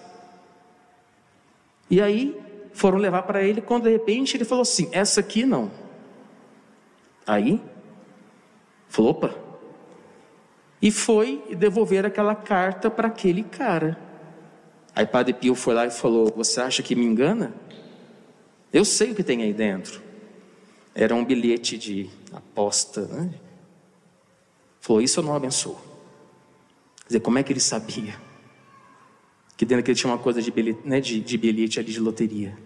E 1.89 2.01
aí 2.01 2.39
foram 2.72 2.98
levar 3.00 3.24
para 3.24 3.44
ele, 3.44 3.60
quando 3.60 3.84
de 3.84 3.89
repente 3.89 4.38
ele 4.38 4.46
falou 4.46 4.62
assim: 4.62 4.88
essa 4.94 5.20
aqui 5.20 5.46
não. 5.46 5.84
Aí, 7.25 7.62
falou, 8.88 9.12
opa. 9.12 9.36
E 10.82 10.91
foi 10.91 11.44
devolver 11.58 12.05
aquela 12.05 12.36
carta 12.36 12.89
para 12.91 13.08
aquele 13.08 13.44
cara. 13.44 13.98
Aí 14.96 15.05
Padre 15.05 15.34
Pio 15.34 15.55
foi 15.55 15.74
lá 15.74 15.86
e 15.86 15.91
falou: 15.91 16.32
Você 16.36 16.62
acha 16.62 16.84
que 16.84 16.96
me 16.96 17.05
engana? 17.05 17.53
Eu 18.72 18.86
sei 18.86 19.12
o 19.12 19.15
que 19.15 19.24
tem 19.24 19.41
aí 19.41 19.53
dentro. 19.53 20.01
Era 20.94 21.15
um 21.15 21.25
bilhete 21.25 21.77
de 21.77 22.10
aposta. 22.32 23.01
Né? 23.08 23.34
Falou: 24.79 25.01
Isso 25.01 25.20
eu 25.20 25.24
não 25.24 25.34
abençoo. 25.34 25.75
Quer 27.01 27.08
dizer, 27.08 27.20
como 27.22 27.39
é 27.39 27.44
que 27.44 27.51
ele 27.51 27.60
sabia? 27.60 28.15
que 29.58 29.65
dentro 29.65 29.82
daquele 29.82 29.98
tinha 29.98 30.12
uma 30.12 30.20
coisa 30.20 30.41
de 30.41 30.51
bilhete, 30.51 30.79
né, 30.84 31.00
de, 31.00 31.20
de 31.20 31.38
bilhete 31.38 31.79
ali 31.79 31.91
de 31.91 32.00
loteria. 32.00 32.58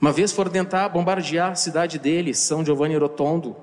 Uma 0.00 0.12
vez 0.12 0.32
foram 0.32 0.50
tentar 0.50 0.88
bombardear 0.88 1.52
a 1.52 1.54
cidade 1.54 1.98
dele, 1.98 2.34
São 2.34 2.64
Giovanni 2.64 2.96
Rotondo. 2.96 3.54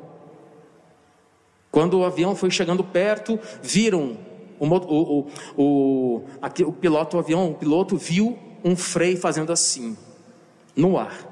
Quando 1.71 1.99
o 1.99 2.05
avião 2.05 2.35
foi 2.35 2.51
chegando 2.51 2.83
perto, 2.83 3.39
viram 3.61 4.17
o, 4.59 4.65
o, 4.65 5.19
o, 5.19 5.27
o, 5.57 6.23
o 6.67 6.73
piloto 6.73 7.17
do 7.17 7.19
avião, 7.19 7.51
o 7.51 7.55
piloto 7.55 7.97
viu 7.97 8.37
um 8.63 8.75
freio 8.75 9.17
fazendo 9.17 9.51
assim. 9.51 9.97
no 10.75 10.97
ar. 10.97 11.25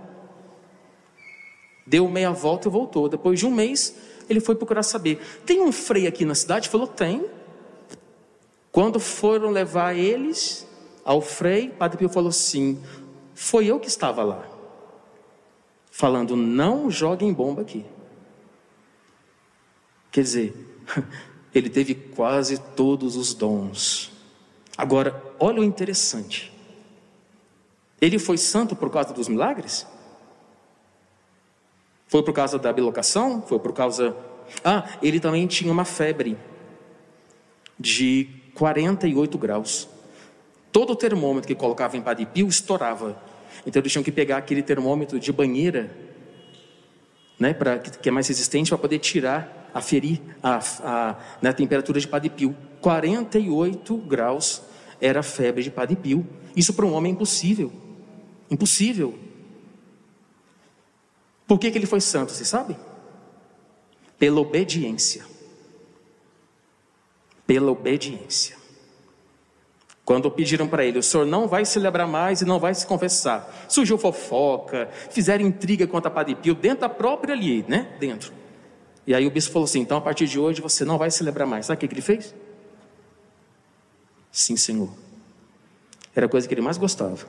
Deu 1.85 2.09
meia 2.09 2.31
volta 2.31 2.67
e 2.67 2.71
voltou. 2.71 3.07
Depois 3.07 3.39
de 3.39 3.45
um 3.45 3.51
mês, 3.51 3.95
ele 4.27 4.39
foi 4.39 4.55
procurar 4.55 4.81
saber: 4.81 5.21
tem 5.45 5.62
um 5.62 5.71
frei 5.71 6.07
aqui 6.07 6.25
na 6.25 6.33
cidade? 6.33 6.67
Falou: 6.67 6.88
tem. 6.88 7.25
Quando 8.71 9.00
foram 9.00 9.51
levar 9.51 9.95
eles 9.95 10.67
ao 11.03 11.21
frei, 11.21 11.69
Padre 11.69 12.00
Pio 12.00 12.09
falou: 12.09 12.31
sim, 12.31 12.81
foi 13.35 13.67
eu 13.67 13.79
que 13.79 13.88
estava 13.88 14.24
lá. 14.24 14.54
Falando: 15.97 16.35
não 16.35 16.91
joguem 16.91 17.31
bomba 17.31 17.61
aqui. 17.61 17.85
Quer 20.11 20.23
dizer, 20.23 20.53
ele 21.55 21.69
teve 21.69 21.95
quase 21.95 22.59
todos 22.75 23.15
os 23.15 23.33
dons. 23.33 24.11
Agora, 24.77 25.23
olha 25.39 25.61
o 25.61 25.63
interessante. 25.63 26.51
Ele 28.01 28.19
foi 28.19 28.37
santo 28.37 28.75
por 28.75 28.91
causa 28.91 29.13
dos 29.13 29.29
milagres? 29.29 29.87
Foi 32.07 32.21
por 32.21 32.33
causa 32.33 32.59
da 32.59 32.73
bilocação? 32.73 33.41
Foi 33.41 33.57
por 33.57 33.71
causa. 33.71 34.13
Ah, 34.65 34.97
ele 35.01 35.17
também 35.17 35.47
tinha 35.47 35.71
uma 35.71 35.85
febre 35.85 36.37
de 37.79 38.27
48 38.53 39.37
graus. 39.37 39.87
Todo 40.73 40.91
o 40.91 40.95
termômetro 40.97 41.47
que 41.47 41.55
colocava 41.55 41.95
em 41.95 42.01
Padre 42.01 42.25
Pio 42.25 42.49
estourava. 42.49 43.17
Então 43.65 43.79
eles 43.79 43.91
tinham 43.91 44.03
que 44.03 44.12
pegar 44.12 44.38
aquele 44.38 44.63
termômetro 44.63 45.19
de 45.19 45.31
banheira, 45.31 45.95
né, 47.39 47.53
para 47.53 47.79
que 47.79 48.07
é 48.07 48.12
mais 48.12 48.27
resistente 48.27 48.69
para 48.69 48.77
poder 48.77 49.00
tirar, 49.00 49.69
aferir 49.74 50.21
a, 50.41 50.59
a, 50.83 51.15
né, 51.41 51.50
a 51.50 51.53
temperatura 51.53 52.00
de 52.00 52.07
Padre 52.07 52.29
Pio. 52.29 52.55
48 52.81 53.97
graus 53.97 54.62
era 55.01 55.19
a 55.19 55.24
febre 55.24 55.63
de 55.63 55.69
Padre 55.69 55.95
Pio. 55.95 56.25
Isso 56.55 56.74
para 56.74 56.85
um 56.85 56.93
homem 56.93 57.12
é 57.12 57.15
impossível. 57.15 57.71
Impossível. 58.50 59.17
Por 61.47 61.59
que, 61.59 61.69
que 61.69 61.77
ele 61.77 61.85
foi 61.85 62.01
santo, 62.01 62.31
você 62.31 62.45
sabe? 62.45 62.75
Pela 64.17 64.39
obediência. 64.39 65.25
Pela 67.45 67.71
obediência. 67.71 68.64
Quando 70.05 70.29
pediram 70.29 70.67
para 70.67 70.85
ele, 70.85 71.00
o 71.00 71.03
senhor 71.03 71.25
não 71.25 71.47
vai 71.47 71.65
celebrar 71.65 72.07
mais 72.07 72.39
e 72.39 72.45
não 72.45 72.59
vai 72.59 72.75
se 72.75 72.85
confessar. 72.85 73.65
Surgiu 73.67 73.97
fofoca, 73.97 74.88
fizeram 75.09 75.43
intriga 75.43 75.88
contra 75.88 76.12
Padre 76.12 76.35
Pio, 76.35 76.53
dentro 76.53 76.81
da 76.81 76.89
própria 76.89 77.33
ali, 77.33 77.65
né? 77.67 77.97
Dentro. 78.00 78.31
E 79.07 79.15
aí 79.15 79.25
o 79.25 79.31
bispo 79.31 79.51
falou 79.51 79.65
assim: 79.65 79.79
então 79.79 79.97
a 79.97 80.01
partir 80.01 80.27
de 80.27 80.39
hoje 80.39 80.62
você 80.62 80.85
não 80.85 81.00
vai 81.00 81.09
celebrar 81.09 81.47
mais. 81.47 81.65
Sabe 81.65 81.83
o 81.83 81.88
que 81.88 81.91
ele 81.91 82.01
fez? 82.01 82.35
Sim, 84.31 84.55
Senhor. 84.55 84.89
Era 86.15 86.27
a 86.27 86.29
coisa 86.29 86.47
que 86.47 86.53
ele 86.53 86.62
mais 86.62 86.77
gostava. 86.77 87.25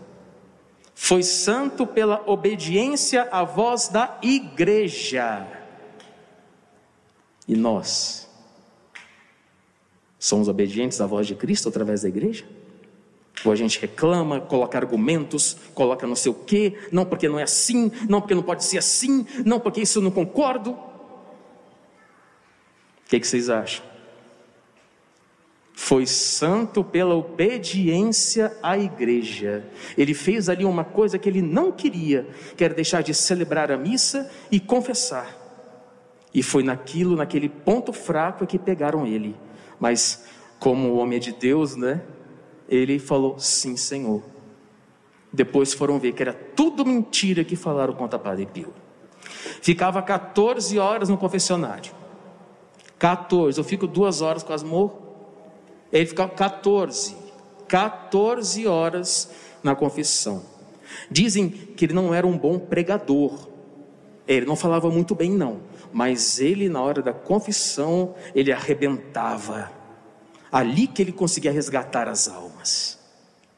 Foi 0.94 1.22
santo 1.22 1.86
pela 1.86 2.22
obediência 2.26 3.22
à 3.32 3.42
voz 3.42 3.88
da 3.88 4.18
igreja. 4.22 5.46
E 7.48 7.56
nós 7.56 8.28
somos 10.18 10.48
obedientes 10.48 11.00
à 11.00 11.06
voz 11.06 11.26
de 11.26 11.34
Cristo 11.34 11.68
através 11.68 12.02
da 12.02 12.08
igreja? 12.08 12.44
Ou 13.46 13.52
a 13.52 13.56
gente 13.56 13.80
reclama, 13.80 14.40
coloca 14.40 14.76
argumentos, 14.76 15.56
coloca 15.72 16.06
não 16.06 16.16
sei 16.16 16.32
o 16.32 16.34
quê, 16.34 16.76
não 16.92 17.04
porque 17.04 17.28
não 17.28 17.38
é 17.38 17.44
assim, 17.44 17.90
não 18.08 18.20
porque 18.20 18.34
não 18.34 18.42
pode 18.42 18.64
ser 18.64 18.78
assim, 18.78 19.24
não 19.44 19.60
porque 19.60 19.80
isso 19.80 19.98
eu 19.98 20.02
não 20.02 20.10
concordo. 20.10 20.72
O 20.72 20.88
que, 23.08 23.20
que 23.20 23.26
vocês 23.26 23.48
acham? 23.48 23.84
foi 25.78 26.06
santo 26.06 26.82
pela 26.82 27.14
obediência 27.14 28.56
à 28.62 28.78
igreja. 28.78 29.62
Ele 29.96 30.14
fez 30.14 30.48
ali 30.48 30.64
uma 30.64 30.82
coisa 30.82 31.18
que 31.18 31.28
ele 31.28 31.42
não 31.42 31.70
queria, 31.70 32.26
que 32.56 32.64
era 32.64 32.72
deixar 32.72 33.02
de 33.02 33.12
celebrar 33.12 33.70
a 33.70 33.76
missa 33.76 34.28
e 34.50 34.58
confessar. 34.58 35.36
E 36.32 36.42
foi 36.42 36.62
naquilo, 36.62 37.14
naquele 37.14 37.48
ponto 37.48 37.92
fraco 37.92 38.46
que 38.46 38.58
pegaram 38.58 39.06
ele. 39.06 39.36
Mas 39.78 40.24
como 40.58 40.88
o 40.88 40.96
homem 40.96 41.18
é 41.18 41.20
de 41.20 41.32
Deus, 41.32 41.76
né? 41.76 42.00
Ele 42.68 42.98
falou: 42.98 43.38
"Sim, 43.38 43.76
Senhor". 43.76 44.22
Depois 45.32 45.74
foram 45.74 45.98
ver 45.98 46.12
que 46.12 46.22
era 46.22 46.32
tudo 46.32 46.84
mentira 46.84 47.44
que 47.44 47.56
falaram 47.56 47.92
contra 47.92 48.18
Padre 48.18 48.46
Pio. 48.46 48.72
Ficava 49.60 50.00
14 50.02 50.78
horas 50.78 51.08
no 51.08 51.18
confessionário. 51.18 51.92
14, 52.98 53.58
eu 53.58 53.64
fico 53.64 53.86
duas 53.86 54.20
horas, 54.20 54.42
quase 54.42 54.64
morro. 54.64 55.02
Ele 55.92 56.06
ficava 56.06 56.30
14, 56.30 57.16
14 57.68 58.66
horas 58.66 59.30
na 59.62 59.74
confissão. 59.74 60.42
Dizem 61.10 61.48
que 61.48 61.84
ele 61.84 61.94
não 61.94 62.14
era 62.14 62.26
um 62.26 62.36
bom 62.36 62.58
pregador. 62.58 63.48
Ele 64.26 64.46
não 64.46 64.56
falava 64.56 64.90
muito 64.90 65.14
bem, 65.14 65.30
não. 65.30 65.60
Mas 65.92 66.40
ele, 66.40 66.68
na 66.68 66.80
hora 66.82 67.02
da 67.02 67.12
confissão, 67.12 68.14
ele 68.34 68.52
arrebentava. 68.52 69.70
Ali 70.50 70.86
que 70.86 71.02
ele 71.02 71.12
conseguia 71.12 71.52
resgatar 71.52 72.08
as 72.08 72.28
almas. 72.28 72.55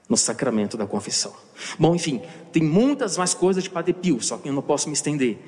No 0.09 0.17
sacramento 0.17 0.77
da 0.77 0.87
confissão. 0.87 1.35
Bom, 1.79 1.95
enfim, 1.95 2.23
tem 2.51 2.63
muitas 2.63 3.19
mais 3.19 3.35
coisas 3.35 3.63
de 3.63 3.71
Padre 3.71 3.93
Pio, 3.93 4.23
só 4.23 4.39
que 4.39 4.49
eu 4.49 4.53
não 4.53 4.63
posso 4.63 4.89
me 4.89 4.95
estender. 4.95 5.39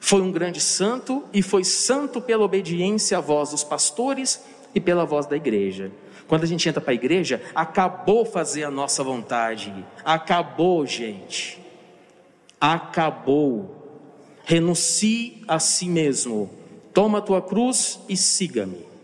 Foi 0.00 0.20
um 0.20 0.32
grande 0.32 0.60
santo 0.60 1.24
e 1.32 1.42
foi 1.42 1.64
santo 1.64 2.20
pela 2.20 2.44
obediência 2.44 3.18
à 3.18 3.20
voz 3.20 3.50
dos 3.50 3.64
pastores 3.64 4.40
e 4.74 4.80
pela 4.80 5.04
voz 5.04 5.26
da 5.26 5.36
igreja. 5.36 5.90
Quando 6.26 6.44
a 6.44 6.46
gente 6.46 6.68
entra 6.68 6.80
para 6.80 6.92
a 6.92 6.94
igreja, 6.94 7.42
acabou 7.54 8.24
fazer 8.24 8.64
a 8.64 8.70
nossa 8.70 9.02
vontade. 9.04 9.72
Acabou, 10.04 10.84
gente. 10.86 11.60
Acabou. 12.60 13.76
Renuncie 14.44 15.42
a 15.46 15.58
si 15.58 15.88
mesmo. 15.88 16.50
Toma 16.92 17.18
a 17.18 17.22
tua 17.22 17.42
cruz 17.42 18.00
e 18.08 18.16
siga-me. 18.16 18.95